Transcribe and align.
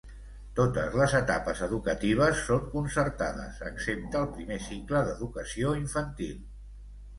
Totes 0.59 0.95
les 1.01 1.11
etapes 1.19 1.61
educatives 1.67 2.41
són 2.47 2.65
concertades 2.73 3.61
excepte 3.69 4.19
el 4.23 4.27
primer 4.41 4.59
cicle 4.71 5.05
d'educació 5.11 5.79
infantil. 5.85 6.37